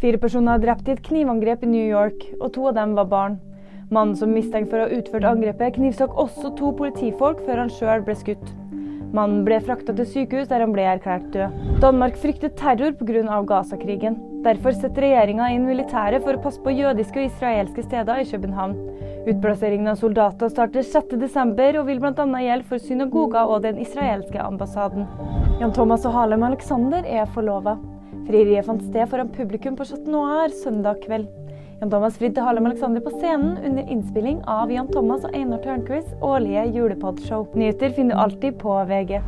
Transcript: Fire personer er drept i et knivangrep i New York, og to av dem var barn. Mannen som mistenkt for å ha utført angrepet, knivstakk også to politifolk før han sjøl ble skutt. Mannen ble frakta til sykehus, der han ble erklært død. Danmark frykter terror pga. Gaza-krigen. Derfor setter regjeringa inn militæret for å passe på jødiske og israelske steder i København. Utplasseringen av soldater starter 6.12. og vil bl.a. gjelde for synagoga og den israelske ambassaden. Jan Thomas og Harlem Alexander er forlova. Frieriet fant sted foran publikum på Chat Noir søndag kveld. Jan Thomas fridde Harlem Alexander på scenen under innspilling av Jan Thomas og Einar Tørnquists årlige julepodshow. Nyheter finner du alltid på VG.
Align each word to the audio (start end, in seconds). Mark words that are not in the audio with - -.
Fire 0.00 0.16
personer 0.16 0.56
er 0.56 0.62
drept 0.62 0.86
i 0.88 0.94
et 0.94 1.02
knivangrep 1.04 1.64
i 1.66 1.68
New 1.68 1.84
York, 1.84 2.22
og 2.40 2.54
to 2.54 2.62
av 2.70 2.78
dem 2.78 2.94
var 2.96 3.08
barn. 3.10 3.34
Mannen 3.92 4.14
som 4.16 4.30
mistenkt 4.32 4.70
for 4.72 4.80
å 4.80 4.86
ha 4.86 4.96
utført 4.96 5.26
angrepet, 5.28 5.74
knivstakk 5.76 6.14
også 6.22 6.54
to 6.56 6.70
politifolk 6.78 7.42
før 7.44 7.60
han 7.60 7.72
sjøl 7.74 8.06
ble 8.06 8.14
skutt. 8.16 8.54
Mannen 9.12 9.42
ble 9.44 9.58
frakta 9.60 9.92
til 9.98 10.08
sykehus, 10.08 10.48
der 10.48 10.64
han 10.64 10.72
ble 10.72 10.86
erklært 10.88 11.28
død. 11.34 11.60
Danmark 11.84 12.16
frykter 12.22 12.54
terror 12.56 12.96
pga. 12.96 13.42
Gaza-krigen. 13.52 14.16
Derfor 14.46 14.72
setter 14.72 15.04
regjeringa 15.04 15.50
inn 15.52 15.68
militæret 15.68 16.24
for 16.24 16.38
å 16.38 16.42
passe 16.46 16.64
på 16.64 16.72
jødiske 16.72 17.20
og 17.20 17.28
israelske 17.28 17.84
steder 17.84 18.22
i 18.22 18.28
København. 18.30 18.76
Utplasseringen 19.28 19.92
av 19.92 20.00
soldater 20.00 20.48
starter 20.48 20.80
6.12. 20.80 21.82
og 21.82 21.88
vil 21.90 22.00
bl.a. 22.00 22.28
gjelde 22.46 22.70
for 22.72 22.80
synagoga 22.80 23.44
og 23.44 23.66
den 23.68 23.84
israelske 23.84 24.40
ambassaden. 24.40 25.04
Jan 25.60 25.76
Thomas 25.76 26.08
og 26.08 26.16
Harlem 26.16 26.48
Alexander 26.48 27.04
er 27.04 27.28
forlova. 27.34 27.76
Frieriet 28.28 28.66
fant 28.66 28.82
sted 28.84 29.08
foran 29.10 29.30
publikum 29.34 29.76
på 29.78 29.86
Chat 29.88 30.06
Noir 30.10 30.52
søndag 30.62 31.00
kveld. 31.06 31.28
Jan 31.80 31.90
Thomas 31.90 32.18
fridde 32.20 32.44
Harlem 32.44 32.66
Alexander 32.66 33.00
på 33.00 33.14
scenen 33.16 33.56
under 33.64 33.88
innspilling 33.88 34.42
av 34.44 34.72
Jan 34.72 34.92
Thomas 34.92 35.24
og 35.24 35.34
Einar 35.34 35.64
Tørnquists 35.64 36.16
årlige 36.20 36.66
julepodshow. 36.76 37.48
Nyheter 37.56 37.96
finner 37.96 38.14
du 38.14 38.24
alltid 38.26 38.58
på 38.60 38.76
VG. 38.92 39.22